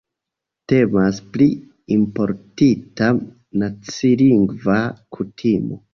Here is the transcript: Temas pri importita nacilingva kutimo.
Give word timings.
Temas 0.71 1.19
pri 1.35 1.47
importita 1.97 3.11
nacilingva 3.65 4.83
kutimo. 5.17 5.83